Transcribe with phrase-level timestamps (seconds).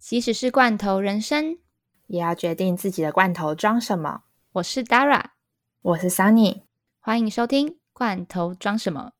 [0.00, 1.58] 即使是罐头人生，
[2.06, 4.22] 也要决定自己的罐头装什么。
[4.52, 5.22] 我是 Dara，
[5.82, 6.62] 我是 Sunny，
[7.00, 9.12] 欢迎收听《罐头装什么》。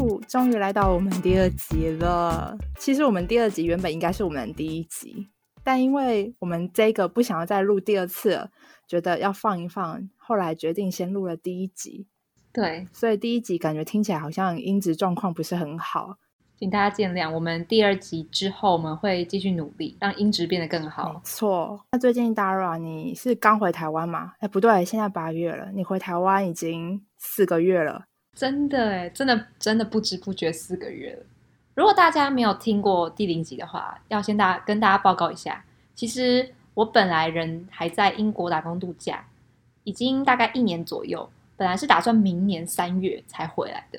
[0.00, 2.56] 呜，终于来到我们第二集了。
[2.78, 5.28] 其实我们第二集原本应该是我们第一集，
[5.62, 8.50] 但因为我们这个不想要再录第二次了，
[8.86, 12.06] 觉得要放一放，后来决定先录了第一集。
[12.58, 16.16] 对，所以第一集感觉听起来好像音质状况不是很好，
[16.58, 17.30] 请大家见谅。
[17.30, 21.12] 我们第二集之后我们会继续努力，让音质变得更好。
[21.12, 21.80] 没错。
[21.92, 24.32] 那最近 Dara 你是刚回台湾吗？
[24.40, 28.06] 哎，不对，现在八月了，你回台湾已经四个月了。
[28.34, 31.24] 真的哎，真的真的不知不觉四个月了。
[31.76, 39.24] 如果大家没有听过第零集的话，要先大跟大家报告一下，其实我本来人还在英国打工度假，
[39.84, 41.30] 已经大概一年左右。
[41.58, 43.98] 本来是打算明年三月才回来的，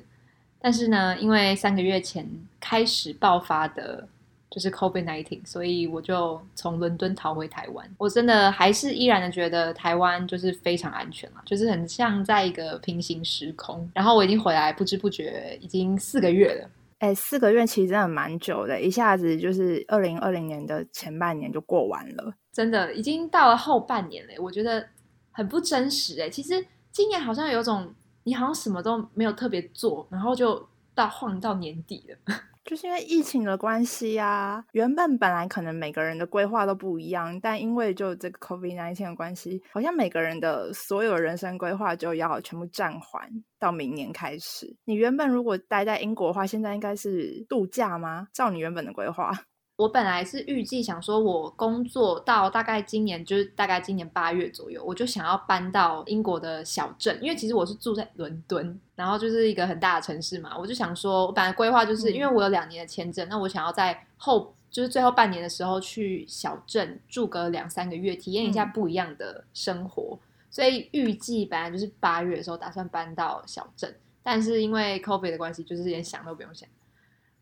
[0.61, 2.25] 但是呢，因为三个月前
[2.57, 4.07] 开始爆发的
[4.49, 7.85] 就是 COVID nineteen，所以我就从伦敦逃回台湾。
[7.97, 13.91] 我真的还是依然的觉得台湾就是非常安全了，就是很像在一个平行时空。
[13.93, 16.69] 然后我已经回来，不知不觉已经四个月了。
[16.99, 24.33] 哎，四个月其实真的蛮久的，一下子就是二零二零年的前半年就过完了，真的已经到了后半年了。
[24.41, 24.87] 我觉得
[25.31, 26.65] 很不真实哎，其实。
[26.91, 34.63] 今年好像有种，你好像什么都没有特别做，然后就到晃到年底了， 就是因为疫情的关系啊。
[34.73, 44.75] 原本本来可能每个人的规划都不一样，但因为就这个 COVID nineteen 的关系，好像每个人的所有人生规划就要全部暂缓到明年开始。
[44.85, 48.27] 你原本如果待在英国的话，现在应该是度假吗？
[48.33, 49.31] 照你原本的规划？
[49.79, 60.57] 我本来是预计想说，我工作到大概今年，就是大概今年八月左右，我就想要搬到英国的小镇，因为其实我是住在伦敦，然后就是一个很大的城市嘛。
[60.57, 70.19] 我就想说，我本来规划就是因为我有两年的签证，那我想要在后就是最后半年的时候去小镇住个两三个月，体验一下不一样的生活。
[70.51, 76.67] 所以预计本来就是八月的时候打算搬到小镇，但是因为 COVID 的关系，就是连想都不用想。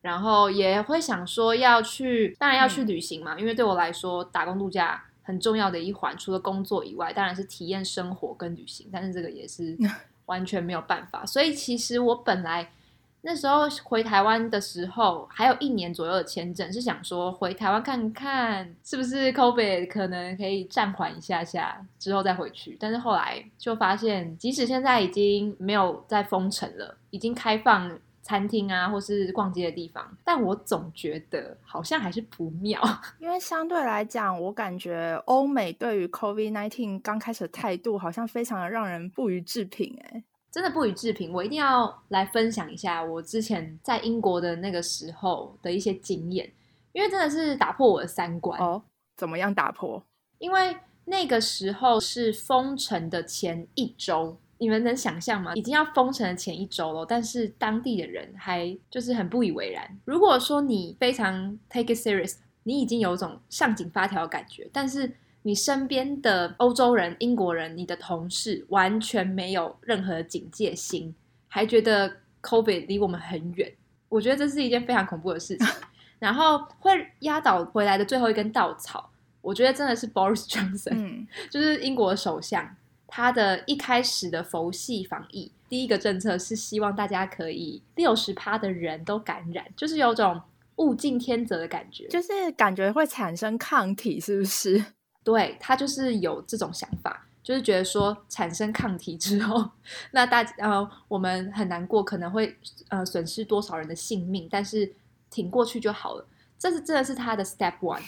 [0.08, 8.88] 然后也会想说要去，当然要去旅行嘛，因为对我来说，打工度假很重要的一环，除了工作以外，当然是体验生活跟旅行。
[8.90, 9.78] 但是这个也是
[10.28, 11.26] 完全没有办法。
[11.26, 12.72] 所以其实我本来
[13.20, 22.78] 那时候回台湾的时候，还有一年左右的签证，是想说回台湾看看是不是 COVID 可能可以暂缓一下下，之后再回去。
[22.80, 27.92] 但是后来就发现，即使现在已经没有再封城了，已经开放。
[28.28, 32.82] 餐厅啊，或是逛街的地方，但我总觉得好像还是不妙。
[33.20, 39.98] 因为相对来讲，我感觉欧美对于 COVID nineteen 刚开始的态度，好像非常的让人不予置评。
[40.10, 40.22] 哎，
[40.52, 41.32] 真的不予置评。
[41.32, 46.52] 我一定要来分享一下我之前在英国的那个时候的一些经验，
[46.92, 48.84] 因为真的是打破我的三观哦。
[49.16, 50.04] 怎么样打破？
[50.40, 54.38] 因为那个时候是封城的前一周。
[54.60, 55.54] 你们能想象吗？
[55.56, 60.00] 已经要封城的前一周了，但是当地的人还就是很不以为然。
[60.06, 65.12] 如果说你非常 take it serious，你已经有种上紧发条的感觉，但是
[65.44, 71.14] 你身边的欧洲人、英国人、你的同事完全没有任何警戒心，
[71.48, 73.72] 还觉得 COVID 离我们很远。
[74.10, 75.68] 我觉得这是一件非常恐怖的事情。
[76.20, 79.08] 然后会压倒回来的最后一根稻草，
[79.40, 82.76] 我觉得真的是 Boris Johnson，就是英国首相。
[83.08, 90.42] 他的一开始的佛系防疫，第一个政策是希望大家可以六十趴的人都感染，就是有种
[90.76, 94.84] 物竞天择的感觉，就是感觉会产生抗体，是不是？
[95.24, 99.72] 对他就是有这种想法，就是觉得说产生抗体之后，
[100.12, 102.56] 那大呃我们很难过，可能会
[102.90, 104.94] 呃损失多少人的性命，但是
[105.30, 106.26] 挺过去就好了。
[106.58, 108.02] 这是真的是他的 step one。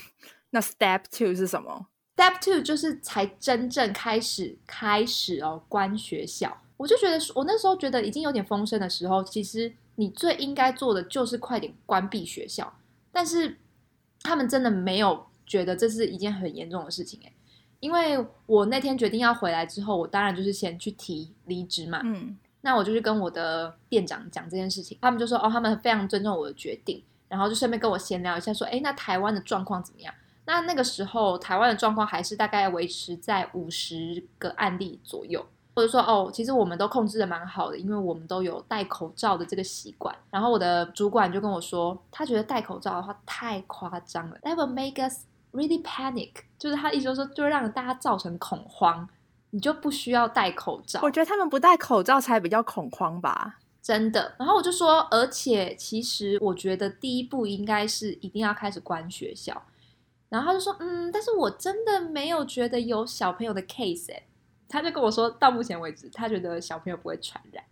[0.51, 1.87] 那 step two 是什么
[2.19, 6.57] ？Step two 就是才真正开始开始哦，关学校。
[6.75, 12.73] 我就觉得，我那时候觉得已经有点风声的时候，其实你最应该做的就是快点关闭学校。
[13.11, 13.57] 但是
[14.21, 17.33] 他们真的没有觉得这是一件很严重的事情诶，
[17.79, 22.01] 因为我那天决定要回来之后，我当然就是先去提离职嘛。
[22.03, 30.13] 嗯，那我就去跟我的店长讲这件事情，他们就说哦，他们非常尊重我的决定，然后就顺便跟我闲聊一下，说哎，那台湾的状况怎么样？
[30.49, 40.15] 那那个时候，台湾的状况还是大概维持在五十个案例左右，或者说哦，其实我们都控制的蛮好的，因为我们都有戴口罩的这个习惯。
[40.31, 49.07] 然后我的主管就跟我说，他觉得戴口罩的话太夸张了，that will make us really panic，就是他意思说，就会让大家造成恐慌，
[49.51, 50.99] 你就不需要戴口罩。
[51.03, 53.59] 我觉得他们不戴口罩才比较恐慌吧。
[53.83, 54.33] 真的。
[54.39, 59.61] 然后我就说，而且其实我觉得第一步应该是一定要开始关学校。
[60.29, 64.23] 然后他就说，嗯，但是我真的没有觉得有小朋友的 case 哎，
[64.67, 67.63] 他就跟我说到目前为止，他觉得小朋友不会传染。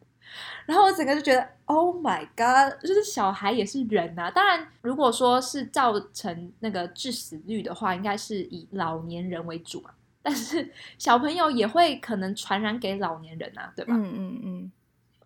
[0.66, 4.30] 然后我整个就觉得，Oh my God，就是小孩也是人呐。
[4.30, 9.92] 当然，如果说是造成那个致死率的话，应该是以老年人为主嘛。
[10.22, 13.94] 但是小朋友也会可能传染给老年人啊，对吧？
[13.96, 14.72] 嗯嗯嗯，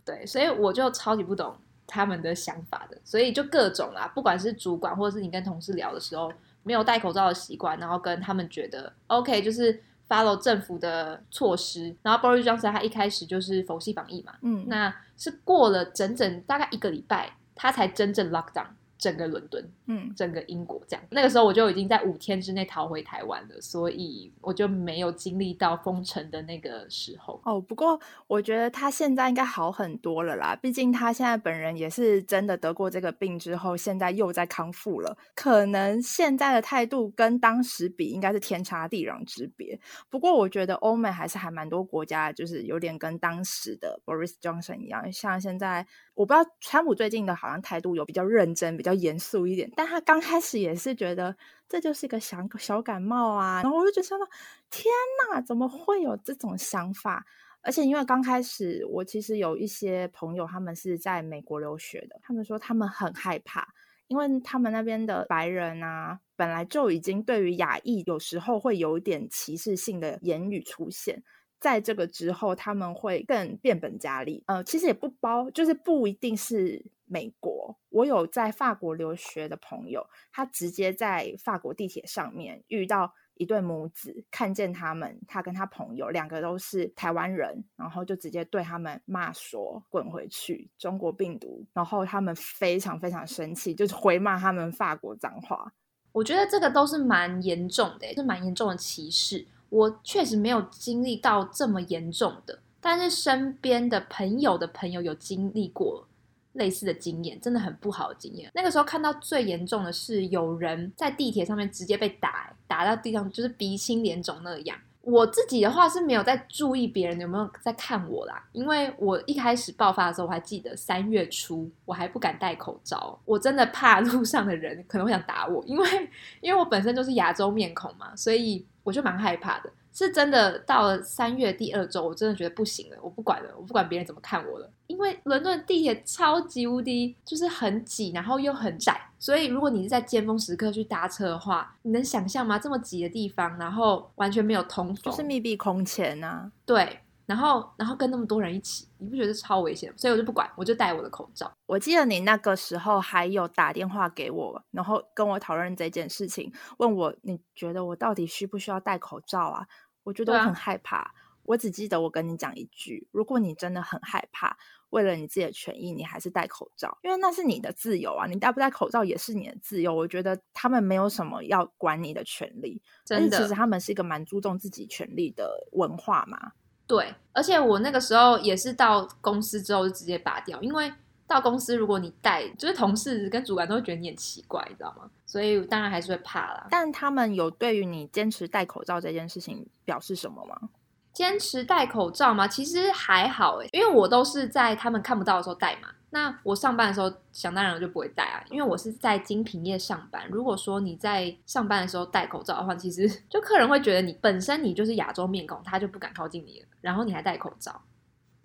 [0.05, 1.55] 对，所以我就超级不懂
[1.87, 2.97] 他们的想法的。
[3.03, 6.31] 所以就各种啦，不管是主管或者是你跟同事聊的时候，
[6.63, 11.95] 没有戴口罩的习惯，然后跟他们觉得 OK，就是 follow 政府的措施。
[12.01, 18.67] 然后 Boris Johnson 他一开始就是佛系防疫嘛，嗯，那是过了整整大概一个礼拜，他才真正 lock down。
[19.01, 27.41] 整个伦敦，嗯，整个英国这样，那个时候我就已经在五天之内逃回台湾了，所以我就没有经历到封城的那个时候。
[27.43, 39.79] 哦，不过我觉得他现在应该好很多了啦，毕竟他现在本人也是真的得过这个病之后，现在又在康复了，可能现在的态度跟当时比应该是天差地壤之别。
[40.11, 45.87] 不过我觉得欧美还是还蛮多国家，就是有点跟当时的 Boris Johnson 一样，像现在。
[46.13, 51.35] 我不知道川普最近的好像态度有比较认真、比较严肃一点，但他刚开始也是觉得
[51.67, 54.25] 这就是一个小小感冒啊，然后我就觉得
[54.69, 54.91] 天
[55.29, 57.25] 哪，怎么会有这种想法？
[57.61, 63.67] 而且因为刚开始，我其实有一些朋友他们是在美国留学的，他们说他们很害怕，
[64.07, 71.21] 因为他们那边的白人啊，本来就已经对于亚裔有时候会有一点歧视性的言语出现。
[71.59, 74.43] 在这个之后，他们会更变本加厉。
[74.47, 77.77] 呃，其实也不包，就是不一定是美国。
[77.89, 95.73] 我有在法国留学的朋友，他直接在法国地铁上面遇到一对母子，看见他们，他跟他朋友两个都是台湾人，然后就直接对他们骂说：“滚回去，中国病毒！”然后他们非常非常生气，就是回骂他们法国脏话。
[96.13, 99.47] 我觉得这个都是蛮严重的，是蛮严重的歧视。
[99.69, 106.07] 我确实没有经历到这么严重的，但是身边的朋友的朋友有经历过
[106.53, 108.51] 类似的经验，真的很不好的经验。
[108.53, 114.77] 那个时候看到最严重的是有人在地铁上面直接被打，打到地上就是鼻青脸肿那样。
[115.01, 126.09] 我自己的话是没有在注意别人有没有在看我啦，因为我一开始爆发的时候，我还记得三月初我还不敢戴口罩，我真的怕 路上的人可能会想打我，因为
[126.41, 128.65] 因为我本身就是亚洲面孔嘛，所以。
[128.83, 130.59] 我就蛮害怕的，是真的。
[130.59, 134.69] 到了三月第二周，我真的觉得不行了，我不管了，我不管别人怎么看我了。
[134.87, 142.59] 因为伦敦地铁超级无敌，就是很挤，然后又很窄，所以如果你是在尖峰时刻去搭车的话，你能想象吗？
[142.59, 146.51] 这么挤的地方，然后完全没有通风，就是密闭空间呐。
[146.65, 146.99] 对。
[147.31, 149.89] 然后，然后跟那么多人一起，你不觉得超危险？
[149.97, 151.49] 所以我就不管，我就戴我的口罩。
[151.65, 159.65] 我记得你那个时候还有打电话给我，然后跟我讨论这件事情，问我你觉得我到底需不需要戴口罩啊？
[160.03, 161.13] 我觉得我很害怕。
[161.43, 164.57] 我只记得我跟你讲一句：如果你真的很害怕，
[164.89, 168.27] 为了你自己的权益，你还是戴口罩，因为那是你的自由啊！
[168.27, 169.95] 你戴不戴口罩也是你的自由。
[169.95, 176.51] 我觉得他们没有什么要管你的权利，真的，其实他们是一个蛮注重自己权利的文化嘛。
[176.91, 180.91] 对，而且我那个时候也是到公司之后就直接拔掉，因为
[181.25, 185.09] 到公司如果你戴，就是同事跟主管都会觉得你很奇怪，你知道吗？
[185.25, 186.67] 所以当然还是会怕啦。
[186.69, 190.67] 但他们有对于你坚持戴口罩这件事情表示什么吗？
[191.13, 192.45] 坚持戴口罩吗？
[192.45, 195.87] 其实还好诶，因为我都是在他们看不到的时候戴嘛。
[196.13, 200.27] 那我上班的时候，想当然我就不会戴啊，因为我是在精品业上班。
[200.29, 206.67] 如果说你在上班的时候戴口罩的话，其实 就客人会觉得你本身你就是亚洲面孔，他就不敢靠近你了。
[206.81, 207.81] 然后你还戴口罩，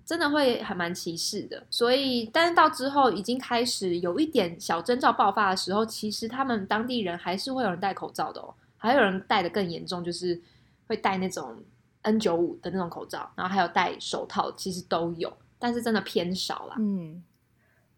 [0.04, 1.66] 真的会还蛮歧视的。
[1.68, 10.40] 所以，但是到之后已经开始有一点小征兆爆发的时候，其实他们当地人还是会有人戴口罩的哦，还有人戴的更严重，就是
[10.86, 11.56] 会戴那种
[12.02, 16.76] N 九五的那种口罩，然后还有戴手套，其实都有，但是真的偏少啦。
[16.78, 17.24] 嗯。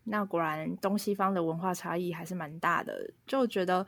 [0.08, 3.86] 那果然东西方的文化差异还是蛮大的，就觉得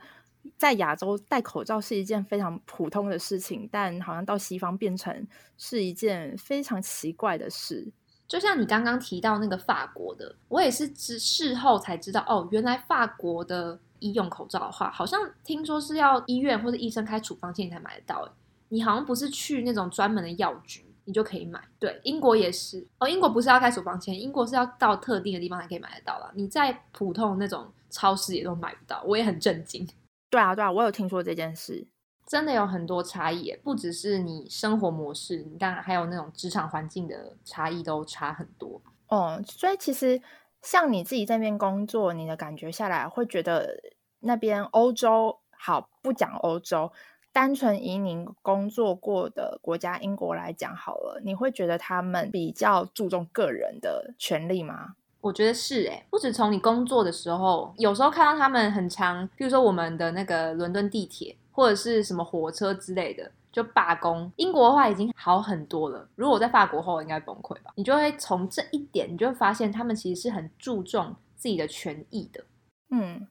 [0.57, 7.91] 在亚洲戴口罩是一件非常普通的事情，但好像到西方变成是一件非常奇怪的事。
[8.27, 18.33] 就像你刚刚提到那个法国的，我也是知事后才知道，哦，原来法国的医用口罩的话，好像听说是要医院或者医生开处方签才买得到，
[18.69, 20.85] 你好像不是去那种专门的药局。
[21.11, 23.05] 你就可以买，对，英国也是哦。
[23.05, 26.31] 英国不是要开处方签，英国是要到特定的地方才可以买得到了。
[26.33, 29.85] 你在普通那种超市也都买不到，我也很震惊。
[30.29, 31.85] 对啊，对啊，我有听说这件事，
[32.25, 38.81] 真的有很多差异，不只是你生活模式，你当然还有那种职场环境的差异都差很多。
[39.09, 40.21] 哦，所以其实
[40.61, 43.77] 像你自己在那边工作，你的感觉下来会觉得
[44.21, 46.89] 那边欧洲好不讲欧洲，
[47.33, 54.95] 单纯以你工作过的国家英国来讲好了，你会觉得他们比较注重个人的权利吗？
[55.21, 64.31] 我觉得是诶，不止从你工作的时候，有时候看到他们很长，比如说我们的那个伦敦地铁或者是什么火车之类的，就罢工。
[64.37, 67.71] 英国的话已经好很多了，如果我在法国后应该崩溃吧？
[67.75, 72.43] 你就会从这一点，你就会发现他们其实是很注重自己的权益的。
[72.89, 73.27] 嗯，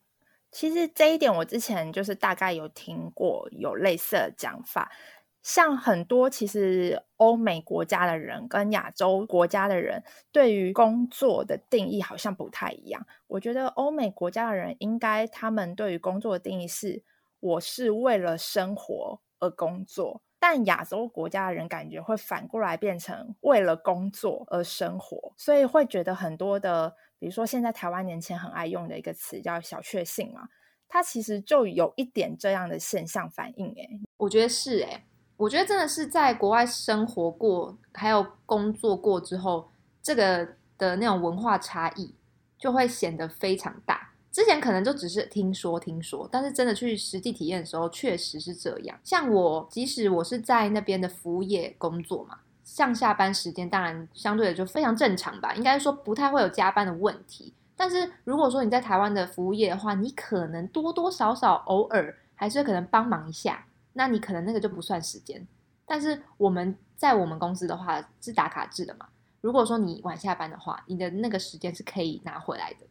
[0.51, 4.91] 其实这一点我之前就是大概有听过有类似的讲法。
[5.43, 13.07] 像很多其实欧美国家的人跟亚洲国家的人对于工作的定义好像不太一样。
[13.27, 17.03] 我觉得欧美国家的人应该他们对于工作的定义是
[17.41, 30.49] 我是为了生活而工作，但亚洲国家的人感觉会反过来变成为了工作而生活，所以会觉得很多的，比如说现在台湾年轻人很爱用的一个词叫小确幸嘛，
[30.89, 33.69] 它其实就有一点这样的现象反应。
[33.75, 35.05] 诶，我觉得是诶。
[35.37, 39.71] 我觉得真的是在国外生活过，还有工作过之后，
[40.03, 42.15] 这个的那种文化差异
[42.59, 44.10] 就会显得非常大。
[44.33, 48.99] 之前可能就只是听说听说，但是真的去实际体验的时候，确实是这样。
[49.03, 57.53] 像我，即使我是在那边的服务业工作嘛，上下班时间当然相对的就非常正常吧，应该说不太会有加班的问题。
[57.77, 63.67] 但是如果说你在台湾的服务业的话，你可能多多少少偶尔还是可能帮忙一下。
[63.95, 65.45] 那你可能那个就不算时间，
[65.85, 69.09] 但是我们在我们公司的话是打卡制的嘛。
[69.41, 72.87] 如果说你晚下班的话，你的那个时间是可以拿回来的。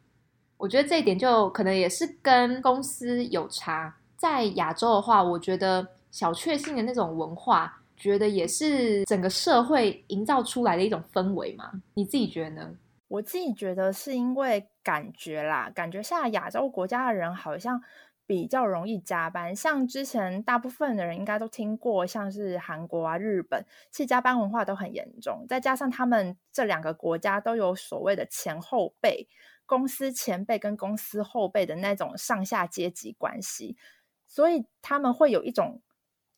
[0.59, 3.95] 我觉得这一点就可能也是跟公司有差。
[4.17, 11.71] 在亚洲的话，我觉得小确幸的那种文化，觉得也是整个社会营造出来的一种氛围嘛。
[11.93, 12.75] 你自己觉得呢？
[13.07, 17.81] 我自己觉得是因为感觉啦，感觉像亚洲国家的人好像。
[18.29, 25.47] 比较容易加班，像之前大部分的人应该都听过，像是韩国啊、日本，其实加班文化都很严重。
[25.49, 29.27] 再加上他们这两个国家都有所谓的前后辈，
[29.69, 33.77] 公司前辈跟公司后辈的那种上下阶级关系，
[34.25, 35.83] 所以他们会有一种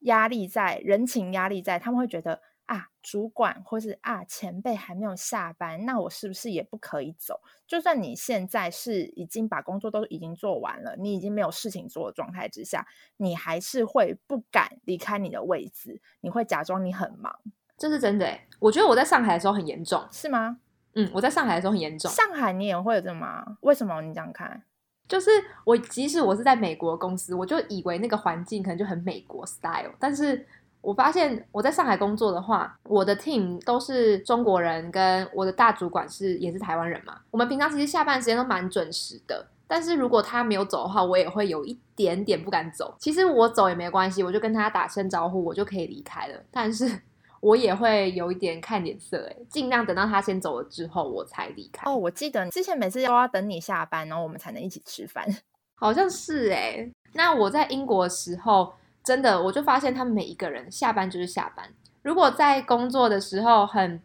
[0.01, 2.41] 压力在，人情压力在，他们会觉得。
[2.67, 7.41] 啊，主管或是啊前辈还没有下班，那我是不是也不可以走？
[7.67, 17.35] 就算你现在是已经把工作都已经做完了，你已经没有事情做的状态之下，你还是会不敢离开你的位置，你会假装你很忙，
[17.77, 18.47] 这是真的哎。
[18.59, 20.59] 我觉得我在上海的时候很严重，是吗？
[20.95, 22.11] 嗯，我在上海的时候很严重。
[22.11, 23.45] 上海你也会有这吗？
[23.61, 24.01] 为什么？
[24.01, 24.61] 你这样看？
[25.07, 25.29] 就是
[25.65, 30.45] 我即使我是在美国公司，我就以为那个环境可能就很美国 style，但是。
[30.83, 37.19] 我发现我在上海工作的话，我的 team 都是中国人，跟我的大主管是也是台湾人嘛。
[37.29, 42.95] 我们平常其实下班时间都蛮准时的，但是如果他没有走的话，我也会有一点点不敢走。
[42.97, 46.43] 其实我走也没关系，我就跟他打声招呼，我就可以离开了。
[46.49, 46.99] 但是
[47.41, 51.91] 我也会有一点看脸色，哎，尽量等到他先走了之后我才离开。
[51.91, 55.27] 哦，我记得之前每次都要等你下班，然后我们才能一起吃饭，
[55.75, 56.89] 好像是哎。
[57.13, 58.73] 那我在英国的时候。
[59.03, 61.67] 真的，我就发现他们每一个人下班就是下班。
[62.03, 63.99] 如果在工作的时候很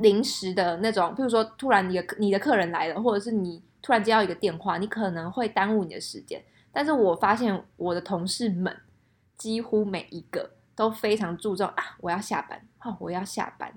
[0.00, 6.42] 临时的那种，譬如说突然你的你的客人来了，或者是你突然接到一个电话，你可能会耽误你的时间。
[6.72, 8.76] 但是我发现我的同事们
[9.36, 13.72] 几乎每一个都非常注重啊，我要下班，哦，我要下班，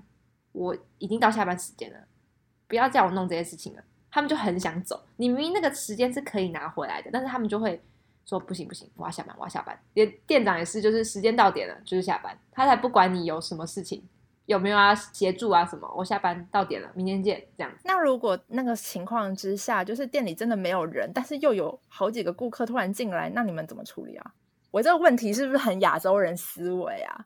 [0.52, 1.98] 我已经到下班时间了，
[2.66, 3.82] 不要叫我弄这些事情了。
[4.10, 7.82] 他们就很想走，你明明那个时间是可以拿回来的，但是他们就会。
[8.28, 9.80] 说不行不行，我要下班，我要下班。
[9.94, 14.02] 连店长也是，就是时间到点了，就是下班，他才不管你有什么事情，
[14.46, 15.88] 有没有要协助啊什么。
[15.96, 17.72] 我下班到点了，明天见，这样。
[17.84, 24.34] 那如果那个情况之下，就是店里真的没有人，但是又有好几个顾客突然进来，那你们怎么处理啊？
[24.72, 27.24] 我这个问题是不是很亚洲人思维啊？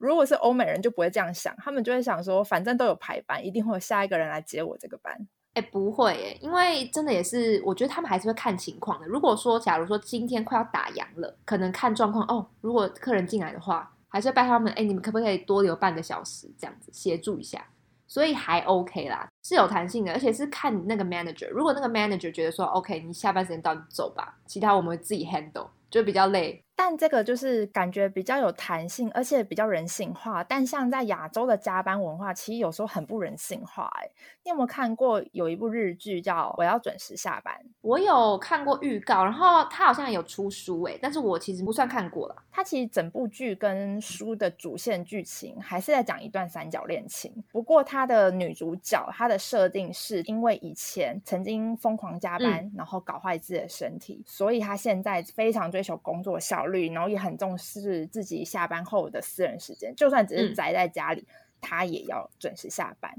[0.00, 5.14] 如果是欧美人就不会这样想，他们就会想说，反正都有排班，一定会有下一个人来接我这个班。
[5.54, 9.06] 哎，不会哎，因为真的也是，我觉得他们还是会看情况的。
[9.06, 12.46] 如果说，假如说今天快要打烊了，可能看状况哦。
[12.62, 17.66] 如果客人进来的话，还是要拜他们，哎，你们可不可以多留半个小时，这样子协助一下？
[18.06, 21.48] 所以还 OK 啦，是有弹性的，而且是看那个 manager。
[21.50, 26.64] 如果那个 manager 觉得说 OK，你下班时间到，你走吧，其他我们会自己 handle，就比较累。
[26.82, 30.42] 但这个就是感觉比较有弹性，而且比较人性化。
[30.42, 33.86] 但像在亚洲的加班文化，其实有时候很不人性化。
[34.00, 34.08] 哎，
[34.42, 37.54] 你有没有看过有一部日剧叫《我要准时下班》？
[37.82, 42.36] 我有看过预告，然后它好像有出书，哎，但是我其实不算看过了。
[42.50, 61.26] 它其实整部剧跟书的主线剧情还是在讲一段三角恋情，不过它的女主角她的设定是因为以前曾经疯狂加班，然后搞坏自己的身体，所以她现在非常追求工作效率，然后也很重视自己下班后的私人时间，就算只是宅在家里，
[61.60, 63.14] 他也要准时下班。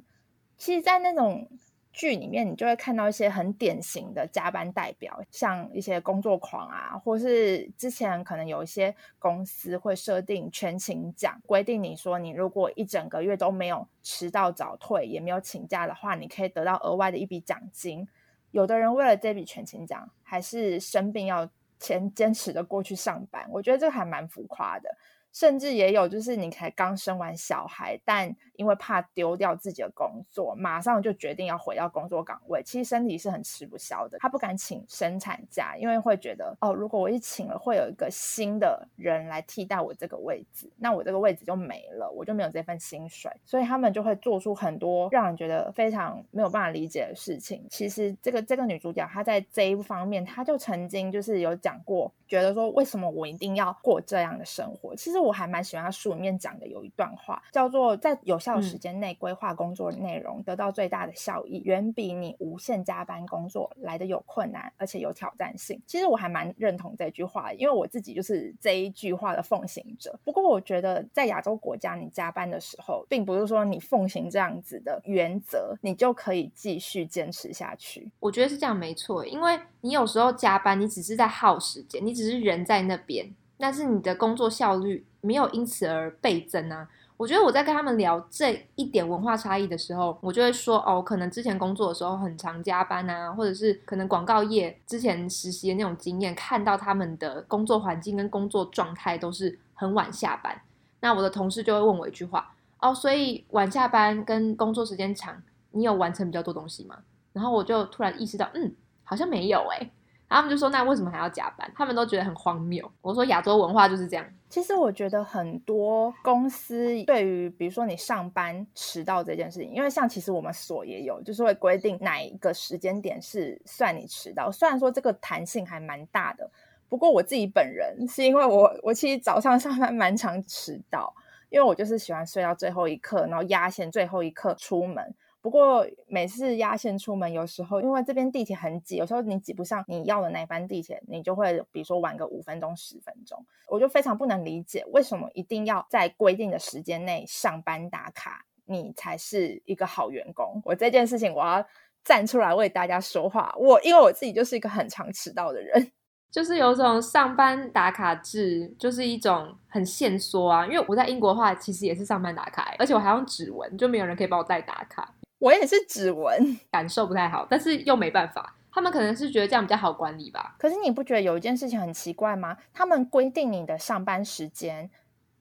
[0.58, 1.48] 其实，在那种。
[1.94, 18.08] 剧里面，你就会看到一些很典型的加班代表，像一些工作狂啊，或是之前可能有一些公司会设定全勤奖，规定你说你如果一整个月都没有迟到早退，也没有请假的话，你可以得到额外的一笔奖金。
[18.52, 21.50] 有的人为了这笔全勤奖，还是生病要
[21.82, 24.90] 前坚持的过去上班，我觉得这还蛮浮夸的。
[25.34, 32.62] 甚至也有，就是你才刚生完小孩，但因为怕丢掉自己的工作，马上就决定要回到工作岗位。
[32.64, 43.32] 其实身体是很吃不消的，他不敢请生产假，因为会觉得哦，如果我一请了，会有一个新的人来替代我这个位置，那我这个位置就没了，我就没有这份薪水。
[43.46, 47.66] 所以他们就会做出很多让人觉得非常没有办法理解的事情。
[47.70, 54.94] 其实这个这个女主角她在这一方面，她就曾经就是有讲过，觉得说为什么我一定要过这样的生活？
[54.94, 55.21] 其实。
[55.22, 65.82] 我还蛮喜欢他书里面讲的有一段话，叫做在有效时间内规划工作内容，得到最大的效益，远比你无限加班工作来的有困难，而且有挑战性。
[65.86, 70.20] 其实我还蛮认同这句话，因为我自己就是这一句话的奉行者。
[70.24, 78.10] 不过我觉得在亚洲国家，你加班的时候，并不是说你奉行这样子的原则，你就可以继续坚持下去。
[78.20, 83.34] 我觉得是这样没错，因为你有时候加班，你只是在耗时间，你只是人在那边。
[83.58, 86.88] 但是你的工作效率没有因此而倍增啊！
[87.16, 100.60] 我觉得我在跟他们聊这一点文化差异的时候，我就会说哦，可能之前工作的时候很常加班啊，或者是可能广告业之前实习的那种经验，看到他们的工作环境跟工作状态都是很晚下班。
[101.00, 106.98] 那我的同事就会问我一句话哦，所以晚下班跟工作时间长，你有完成比较多东西吗？
[107.34, 108.74] 然后我就突然意识到，嗯，
[109.04, 109.92] 好像没有哎。
[110.28, 112.90] 他们就说：“那为什么还要加班？”他们都觉得很荒谬。
[113.02, 124.52] 我说：“亚洲文化就是这样。”其实我觉得很多公司对于比如说你上班迟到这件事情，因为像其实我们所也有，就是会规定哪一个时间点是算你迟到。
[124.52, 126.52] 虽然说这个弹性还蛮大的，
[126.90, 131.16] 不过我自己本人是因为我我其实早上 上班蛮常迟到，
[131.50, 135.16] 因为我就是喜欢睡到最后一刻，然后压线最后一刻出门。
[135.42, 143.44] 不过每次压线出门，有时候因为这边地铁很挤，有时候你挤不上你要的那班地铁，你就会比如说晚个五分钟、十分钟。
[143.68, 150.62] 我就非常不能理解，为什么一定要在规定的时间内上班打卡，你才是一个好员工？
[150.64, 151.66] 我这件事情我要
[152.04, 153.54] 站出来为大家说话。
[153.58, 155.92] 我因为我自己就是一个很常迟到的人。
[156.32, 160.66] 就是有种上班打卡制，就是一种很限缩啊。
[160.66, 165.14] 因为我在英国的话，其实也是上班打卡，而且我还用指纹，就没有人可以帮我代打卡。
[165.42, 168.56] 我也是指纹，感受不太好，但是又没办法。
[168.72, 170.56] 他们可能是觉得这样比较好管理吧。
[170.60, 172.56] 可是你不觉得有一件事情很奇怪吗？
[172.72, 174.90] 他们规定你的上班时间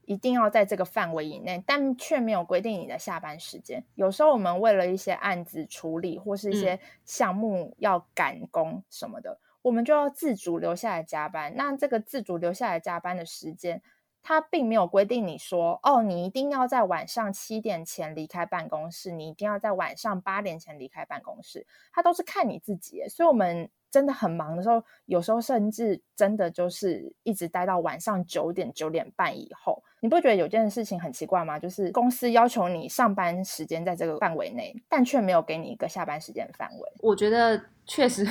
[0.06, 3.84] 一定要在这个范围以内，但却没有规定你的下班时间。
[3.94, 9.38] 有时候我们为了一些案子处理，或是一些项目要赶工什么的。
[9.60, 11.52] 我们就要自主留下来加班。
[11.54, 13.82] 那这个自主留下来加班的时间，
[14.22, 21.66] 它并没有规定你说哦，你一定要在晚上七点前离开办公室，你一定要在晚上八点前离开办公室。
[21.92, 23.02] 它都是看你自己。
[23.08, 29.82] 所以，我们真的很忙的时候，有时候甚至真的就是一直待到晚上九点九点半以后。
[30.00, 31.58] 你不觉得有件事情很奇怪吗？
[31.58, 36.92] 就是公司要求你上班时间在这个范围内，但却没有给你一个下班时间的范围。
[37.00, 38.26] 我觉得确实。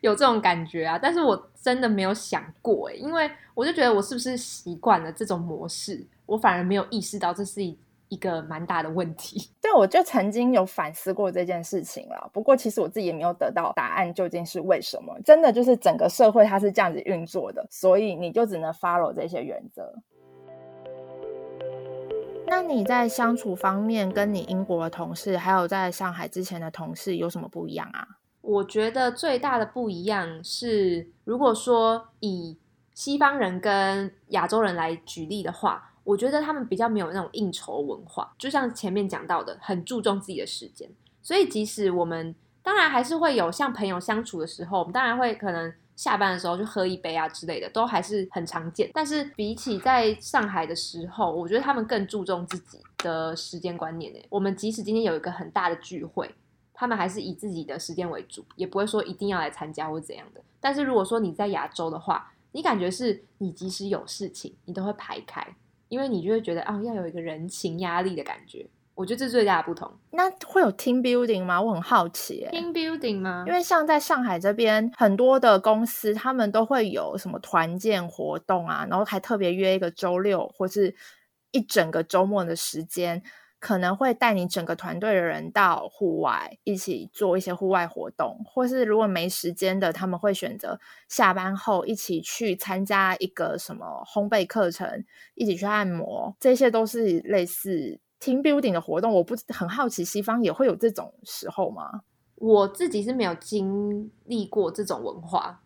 [0.00, 9.50] 有这种感觉啊，但是我真的没有想过哎，因为我就觉得我是不是习惯了这种模式，我反而没有意识到这是一一个蛮大的问题。
[9.60, 15.14] 对，我就曾经有反思过这件事情了，不过其实我自己也没有得到答案，究竟是为什么？
[15.24, 19.94] 真的就是整个社会它是这样子运作的，所以你就只能 follow 这些原则。
[22.46, 28.17] 那你在相处方面，跟你英国的同事，还有在上海之前的同事有什么不一样啊？
[28.48, 32.56] 我觉得最大的不一样是，如果说以
[32.94, 40.88] 西方人跟亚洲人来举例的话，我觉得他们比较没有那种应酬文化，就像前面讲到的，很注重自己的时间。
[41.20, 48.90] 所以即使我们当然还是会有像朋友相处的时候，我们当然会可能下班的时候就喝一杯啊之类的，都还是很常见。
[48.94, 54.10] 但是比起在上海的时候，我觉得他们更注重自己的时间观念。
[54.14, 56.34] 诶，我们即使今天有一个很大的聚会。
[56.80, 60.40] 他们还是以自己的时间为主，也不会说一定要来参加或怎样的。
[60.60, 65.44] 但是如果说你在亚洲的话，你感觉是你即使有事情，你都会排开，
[65.88, 68.64] 因为你就会觉得啊，要有一个人情压力的感觉。
[68.94, 69.92] 我觉得这是最大的不同。
[70.10, 71.60] 那会有 team building 吗？
[71.60, 72.50] 我很好奇、欸。
[72.56, 73.44] team building 吗？
[73.46, 80.94] 因为像在上海这边，很多的公司他们都会有什么团建活动啊，然后还特别约一个周六或是
[81.50, 83.22] 一整个周末的时间，
[83.60, 99.12] 可能会带你整个团队的人到户外一起做一些户外活动，或是如果没时间的，他们会选择下班后一起去参加一个什么烘焙课程，一起去按摩，这些都是类似 team building 的活动。
[99.12, 102.02] 我不很好奇，西方也会有这种时候吗？
[102.36, 105.60] 我自己是没有经历过这种文化，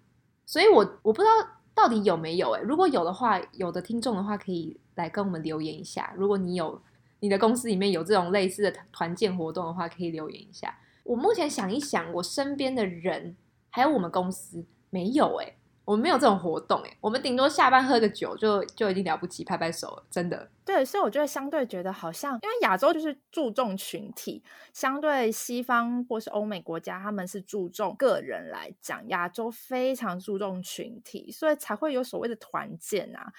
[0.46, 1.30] 所以我我不知道
[1.74, 6.14] 到底有没有诶、如果有的话，有的听众的话可以来跟我们留言一下。
[6.16, 6.80] 如果你有
[7.22, 10.76] 你的公司里面有这种类似的团建活动的话，可以留言一下。
[11.04, 13.36] 我目前想一想，我身边的人
[13.70, 20.50] 还有我们公司没有诶、我们没有这种活动诶、我们顶多下班喝个酒就就已经了不起，拍拍手了，真的。
[20.64, 33.32] 对，所以我就会相对觉得好像，因为亚洲就是注重群体，相对西方或是欧美国家，他们是注重个人来讲，亚洲非常注重群体，所以才会有所谓的团建啊。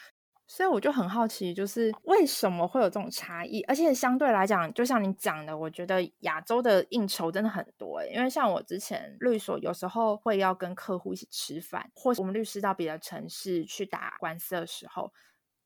[0.55, 3.63] 所以我就很好奇，就是为什么会有这种差异？
[3.63, 15.11] 而且相对来讲，就像你讲的，我觉得亚洲的应酬真的很多诶、因为像我之前律所有时候会要跟客户一起吃饭，或是我们律师到别的城市去打官司的时候，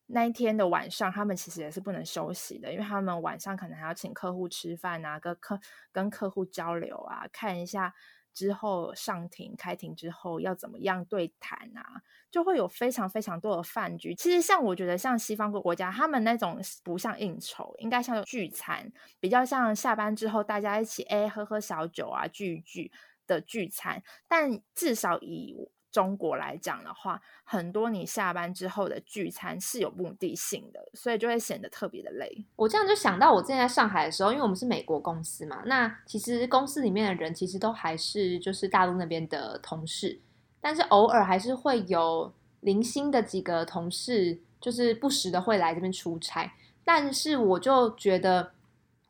[0.06, 5.60] 那一天的晚上，他们其实也是不能休息的，因为他们晚上可能还要请客户吃饭啊，跟客
[5.92, 7.94] 跟客户交流啊，看一下
[8.34, 14.14] 之后上庭开庭之后要怎么样对谈啊，就会有非常非常多的饭局。
[14.14, 22.92] 其实像我觉得像西方国家，他们那种不像应酬，应该像聚餐，比较像下班之后大家一起哎喝喝小酒啊聚一聚
[23.26, 25.54] 的聚餐，但至少以
[25.98, 32.44] 中国来讲的话，很多你下班之后的聚餐是有目的性的，所以就会显得特别的累。
[32.54, 40.20] 我这样就想到我之前在上海的时候，因为我们是美国公司嘛，那其实公司里面的人其实都还是就是大陆那边的同事，
[40.60, 46.48] 但是偶尔还是会有零星的几个同事，就是不时的会来这边出差，
[46.84, 48.52] 但是我就觉得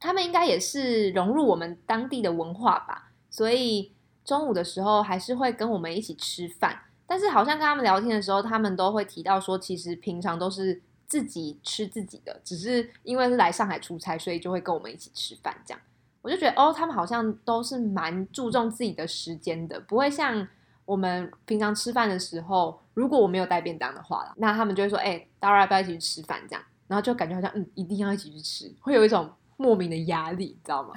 [0.01, 3.93] 他们应该也是融入我们当地的文化吧，所以
[4.29, 6.79] 中午的时候还是会跟我们一起吃饭。
[7.07, 15.81] 但是好像跟他们聊天的时候，他们都会提到说，其实平常都是自己吃自己的，只是因为是来上海出差，所以就会跟我们一起吃饭这样。
[16.21, 20.47] 我就觉得哦，他们好像都是蛮注重自己的时间的，不会像
[20.85, 26.63] 我们平常吃饭的时候，如果我没有带便当的话啦，那他们就会说，哎、大家要不要一起去吃饭这样？
[26.87, 30.95] 然后就感觉好像嗯，一定要一起去吃，会有一种莫名的压力，你知道吗？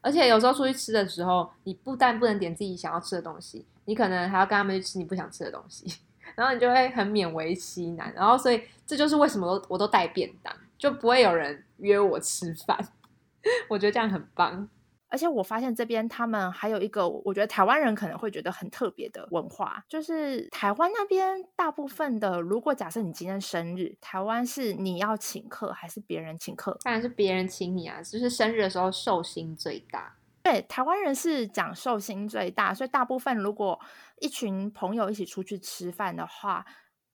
[0.00, 5.92] 而且有时候出去吃的时候，你不但不能点自己想要吃的东西，你可能还要跟他们去吃你不想吃的东西，
[6.34, 8.10] 然后你就会很勉为其难。
[8.14, 12.78] 然后所以这就是为什么我都带便当，就不会有人约我吃饭。
[13.68, 14.68] 我觉得这样很棒。
[15.08, 26.78] 而且我发现这边他们还有一个，我觉得台湾人可能会觉得很特别的文化，就是台湾那边大部分的，如果假设你今天生日，台湾是你要请客还是别人请客？
[26.82, 30.14] 当然是别人请你啊，就是生日的时候寿星最大。
[30.42, 33.78] 对，台湾人是讲寿星最大，所以大部分如果
[34.20, 36.64] 一群朋友一起出去吃饭的话，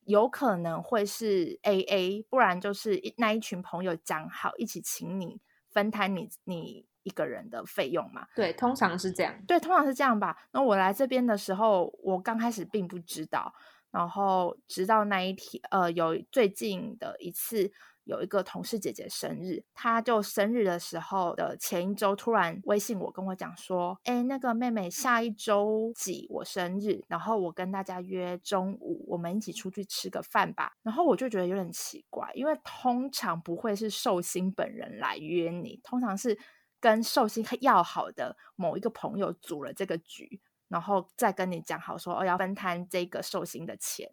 [0.04, 8.26] 有可能会是 A A，不然就是一那一群朋友讲好一起请你分摊你你一个人的费用嘛。
[8.34, 9.32] 对，通常是这样。
[9.46, 10.36] 对，通常是这样吧。
[10.50, 13.54] 那我来这边的时候，我刚开始并不知道，
[13.92, 17.70] 然后直到那一天，呃，有最近的一次，
[18.04, 30.72] 有一个同事姐姐生日，她就生日的时候的前一周突然微信我跟我讲说，哎，那个妹妹下一周几我生日，然后我跟大家约中午，我们一起出去吃个饭吧。
[30.82, 36.38] 然后我就觉得有点奇怪，因为通常不会是寿星本人来约你，通常是。
[36.84, 44.06] 跟寿星要好的某一个朋友组了这个局，然后再跟你讲好说哦要分摊这个寿星的钱，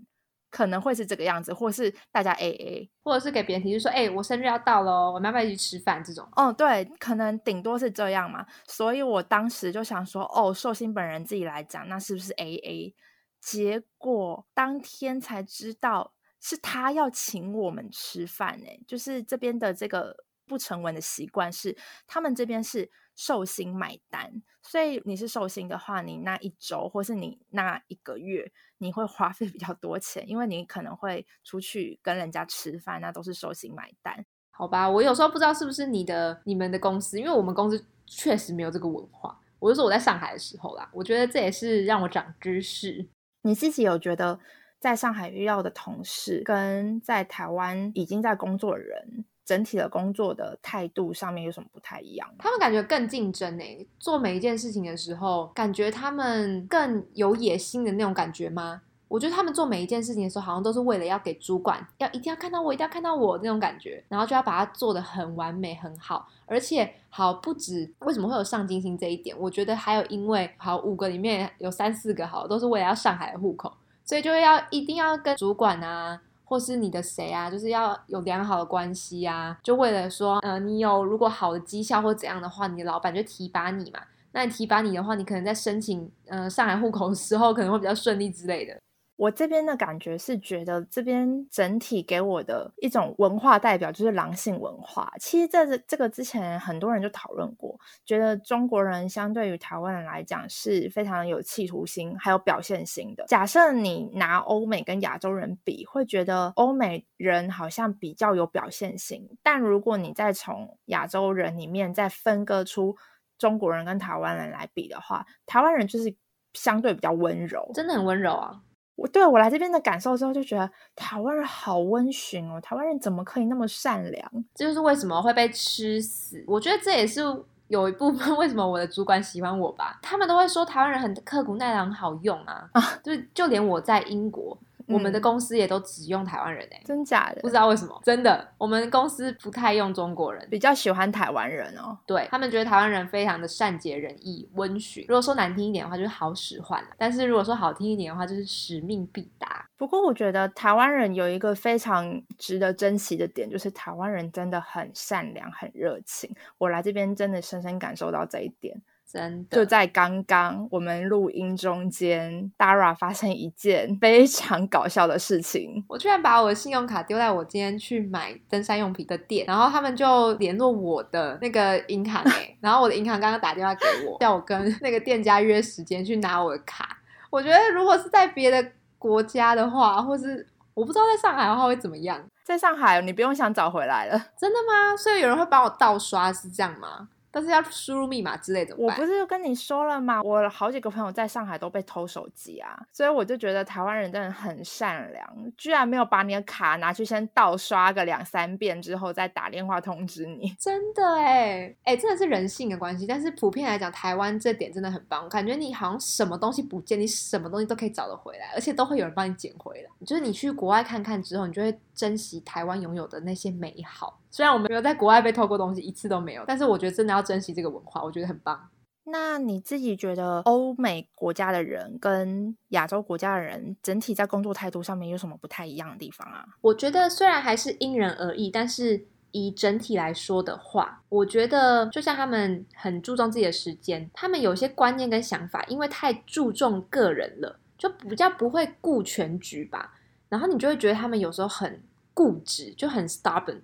[0.50, 6.02] 可能会是这个样子，或是大家 A A，或者是给别人提示说，哎、我生日要到喽，我们要不要一起吃饭？
[6.02, 6.26] 这种。
[6.38, 8.46] 哦，对，可能顶多是这样嘛。
[8.66, 12.96] 所以我当时就想说，哦，寿星本人自己来讲，那是不是 A A？
[13.42, 20.16] 结果当天才知道是他要请我们吃饭，哎，就是这边的这个。
[20.52, 34.26] 不成文的习惯是，他们这边是寿星买单，所以你是寿星的话，你那一周或是你那一个月，你会花费比较多钱，因为你可能会出去跟人家吃饭，那都是寿星买单。
[34.50, 39.40] 好吧，我有时候不知道是不是你的你们的公司，因为我们公司确实没有这个文化。
[39.60, 43.08] 我就说我在上海的时候啦，我觉得这也是让我长知识。
[43.44, 44.40] 你自己有觉得
[44.80, 49.26] 在上海遇到的同事跟在台湾已经在工作的人？
[49.46, 52.30] 整体的工作的态度上面有什么不太一样？
[52.40, 58.82] 他们感觉更竞争诶，做每一件事情的时候，感觉他们更有野心的那种感觉吗？
[59.08, 73.74] 我觉得他们做每一件事情的时候，好像都是为了要给主管要一定要看到我，一定要看到我那种感觉，然后就要把它做得很完美很好，而且好不止为什么会有上进心这一点，我觉得还有因为好五个里面有三四个好都是为了要上海的户口，
[74.06, 76.22] 所以就要一定要跟主管啊。
[76.52, 84.02] 或是你的谁啊，就是要有良好的关系啊，就为了说，呃，你有如果好的绩效或怎样的话，你的老板就提拔你嘛。
[84.34, 88.78] 那你提拔你的话，你可能在申请呃上海户口的时候可能会比较顺利之类的。
[89.22, 95.14] 我这边的感觉是觉得这边整体给我的一种文化代表就是狼性文化。
[95.20, 103.24] 其实这这个之前很多人就讨论过，觉得中国人相对于台湾人来讲是非常有企图心还有表现性的。
[103.28, 112.96] 假设你拿欧美跟亚洲人比，会觉得欧美人好像比较有表现性，但如果你再从亚洲人里面再分割出
[113.38, 116.16] 中国人跟台湾人来比的话，台湾人就是
[116.54, 118.62] 相对比较温柔，真的很温柔啊。
[118.96, 124.32] 我对我来这边的感受之后，就觉得台湾人好温驯哦，台湾人怎么可以那么善良？
[124.54, 126.44] 这就是为什么会被吃死。
[126.46, 127.22] 我觉得这也是
[127.68, 130.00] 有一部分为什么我的主管喜欢我吧。
[130.02, 132.70] 他们都会说台湾人很刻苦耐劳，好用啊。
[132.74, 134.58] 啊，就就连我在英国。
[134.88, 137.42] 我们的公司也都只用台湾人哎，真假的？
[137.42, 141.98] 不知道为什么，真的，我们公司不太用中国人，比较喜欢台湾人哦。
[142.06, 145.06] 对他们觉得台湾人非常的善解人意、温驯。
[145.08, 149.66] 如果说难听一点的话，就是好使唤但是如果说好听一点的话，就是使命必达。
[149.78, 156.34] 不过我觉得台湾人有一个非常值得珍惜的点，就是台湾人真的很善良、很热情。
[156.58, 158.80] 我来这边真的深深感受到这一点。
[159.12, 165.84] 真的就在刚刚，我们录音中间，Dara 发生一件非常搞笑的事情。
[165.90, 176.98] 我居然把我的信用卡丢在我今天去买登山用品的店，然后他们就联络我的那个银行诶， 然后我的银行刚刚打电话给我，叫我跟那个店家约时间去拿我的卡。
[177.30, 182.18] 我觉得如果是在别的国家的话，或是我不知道在上海的话会怎么样。
[182.44, 184.96] 在上海，你不用想找回来了，真的吗？
[184.98, 187.10] 所以有人会帮我盗刷，是这样吗？
[187.32, 190.22] 但是要输入密码之类的，我不是跟你说了吗？
[190.22, 200.54] 我好几个朋友在上海都被偷手机啊，所以我就觉得台湾人真的很善良，居然没有把你的卡拿去先盗刷个两三遍之后再打电话通知你。
[200.60, 203.08] 真的哎哎，真的是人性的关系。
[203.08, 209.90] 但是普遍来讲，台湾这点真的很棒，感觉你好像什么东西不见，你什么东西都可以找得回来，而且都会有人帮你捡回来。
[210.06, 214.20] 就是你去国外看看之后，你就会珍惜台湾拥有的那些美好。
[214.32, 218.70] 虽然我们没有在国外被偷过东西，一次都没有，但是我觉得真的要珍惜这个文化，我觉得很棒。
[219.04, 226.46] 那你自己觉得欧美国家的人跟亚洲国家的人整体在工作态度上面有什么不太一样的地方啊？
[226.62, 239.94] 我觉得虽然还是因人而异，但是以整体来说的话，我觉得就像他们很注重自己的时间，他们有些观念跟想法，因为太注重个人了，就比较不会顾全局吧。
[240.30, 241.82] 然后你就会觉得他们有时候很
[242.14, 243.62] 固执，就很 stubborn。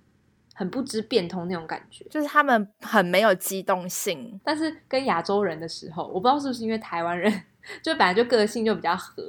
[0.57, 4.41] 很不知变通那种感觉，就是他们很没有机动性。
[4.43, 7.31] 但是跟亚洲人的时候，我不知道是不是因为台湾人
[7.83, 9.21] 就本来就个性就比较和，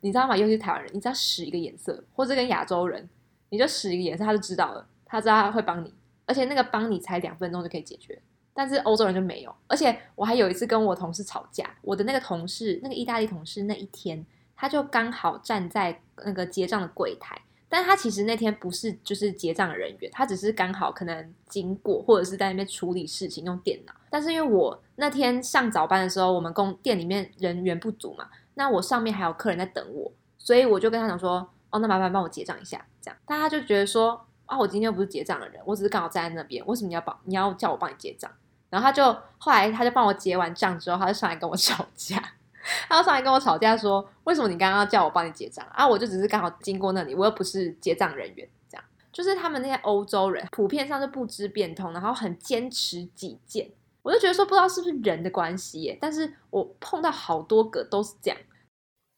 [0.00, 0.36] 你知道吗？
[0.36, 3.08] 尤其是台湾人，你只要使一个眼色，或者跟亚洲人，
[3.50, 5.94] 你就使一个眼色，他就知道了，他知道他会帮你，
[6.26, 8.20] 而且那个帮你才两分钟就可以解决。
[8.52, 17.40] 但是欧洲人就没有，而且我还有一次跟我同事吵架，我的那个同事，那个意大利同事那一天，他就刚好站在那个结账的柜台。
[17.72, 23.94] 但他其实那天不是就是结账人员，他只是刚好可能经过或者是在那边处理事情用电脑。
[24.10, 33.18] 但是因为我那天上早班的时候，我们公店里面人员不足嘛，那我上面还有客人在等我，所以我就跟他讲说，哦，那麻烦帮我结账一下，这样。
[33.24, 38.30] 但他就觉得说，啊，我今天又不是结账的人，我只是刚好站在那边，为什么你要帮你要叫我帮你结账？
[38.68, 39.02] 然后他就
[39.38, 42.22] 后来他就帮我结完账之后，他就上来跟我吵架。
[42.88, 45.86] 他要上来跟我吵架，说为什么你刚刚叫我帮你结账啊？
[45.86, 53.70] 我就只是刚好经过那里，我又不是结账人员，这样就是他们那些欧洲人普遍上是不知变通，然后很坚持己见。
[54.02, 58.38] 我就觉得说不知道是不是人的关系耶，但是我碰到好多个都是这样。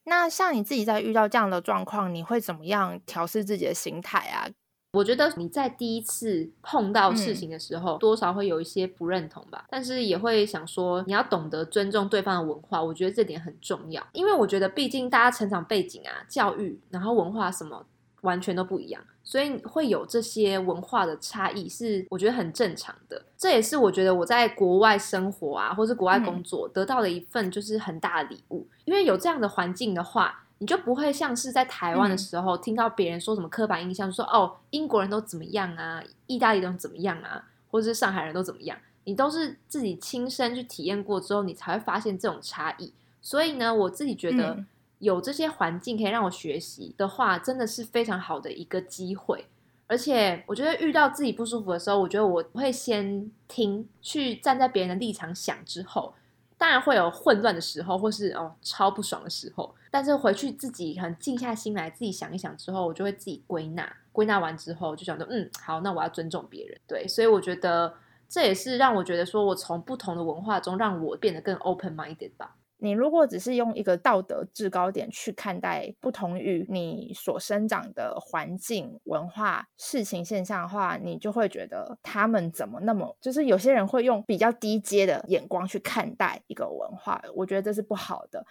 [0.04, 4.46] 那像你自己在遇到这样的状况，你会怎么样调试自己的心态啊？
[4.94, 17.84] 我觉得你在第一次碰到事情的时候，多少会有一些不认同吧，但是也会想说，你要懂得尊重对方的文化，我觉得这点很重要，因为我觉得毕竟大家成长背景啊、教育，然后文化什么
[18.20, 23.20] 完全都不一样，所以会有这些文化的差异，是我觉得很正常的。
[23.36, 30.42] 这也是我觉得我在国外生活啊，或是国外工作得到的一份就是很大的礼物，因为有这样的环境的话。
[30.58, 42.92] 你就不会像是在台湾的时候听到别人说什么刻板印象，说哦英国人都怎么样啊，意大利人怎么样啊，或者是上海人都怎么样，你都是自己亲身去体验过之后，你才会发现这种差异。
[43.20, 44.64] 所以呢，我自己觉得
[45.00, 49.46] 有这些环境可以让我学习的话，真的是非常好的一个机会。
[49.86, 56.14] 而且我觉得遇到自己不舒服的时候，我觉得我会先听，去站在别人的立场想之后。
[56.56, 63.88] 当然会有混乱的时候，或是哦超不爽的时候，但是回去自己很静下心来，自己想一想之后，我就会自己归纳。
[64.10, 66.76] 归纳完之后，就想说，嗯，好，那我要尊重别人。
[66.84, 67.94] 对，所以我觉得
[68.28, 72.56] 这也是让我觉得说，我从不同的文化中，让我变得更 open minded 吧。
[72.78, 83.16] 你如果只是用一个道德制高点去看待不同于你所生长的环境、文化、事情现象的话，你就会觉得他们怎么那么……
[83.20, 88.44] 就是有些人会用比较低阶的眼光去看待一个文化，我觉得这是不好的。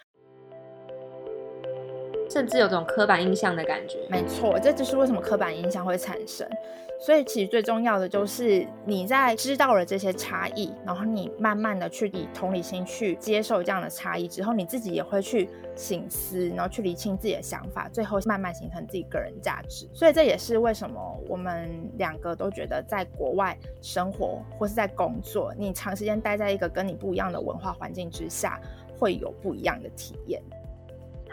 [2.34, 4.00] 甚至有种刻板印象的感觉。
[4.10, 6.50] 没错，这就是为什么刻板印象会产生。
[7.00, 19.88] 所以，其实最重要的就是你在知道了这些差异，然后你慢慢的去以同理心去接受这样的差异之后，你自己也会去醒思，然后去理清自己的想法，最后慢慢形成自己个人价值。
[19.94, 28.60] 所以，这也是为什么我们两个都觉得在国外生活或是在工作，你长时间待在一个跟你不一样的文化环境之下，
[28.98, 30.42] 会有不一样的体验。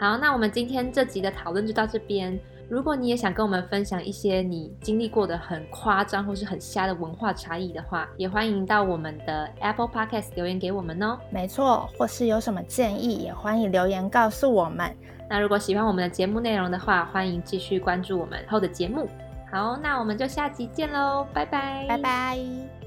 [0.01, 2.37] 好，那我们今天这集的讨论就到这边。
[2.67, 11.19] 如果你也想跟我们分享一些你经历过的很夸张或是很瞎的文化差异的话，也欢迎到我们的 Apple Podcast 留言给我们哦。
[11.29, 14.91] 没错，或是有什么建议，也欢迎留言告诉我们。
[15.29, 19.07] 那如果喜欢我们的节目内容的话，欢迎继续关注我们后的节目。
[19.51, 22.80] 好，那我们就下集见喽，拜拜，拜拜。